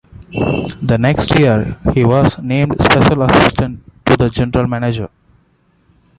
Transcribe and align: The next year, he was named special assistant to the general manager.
The 0.81 0.97
next 0.99 1.37
year, 1.37 1.77
he 1.93 2.03
was 2.03 2.39
named 2.39 2.75
special 2.81 3.21
assistant 3.21 3.83
to 4.07 4.17
the 4.17 4.29
general 4.31 4.65
manager. 4.67 5.09